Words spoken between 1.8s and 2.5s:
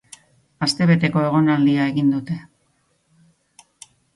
egin dute.